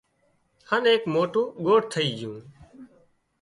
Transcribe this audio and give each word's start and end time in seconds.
هانَ 0.69 0.83
ايڪ 0.91 1.03
موٽون 1.13 1.45
ڳوٺ 1.65 1.81
ٿئي 1.91 2.09
جھون 2.19 2.39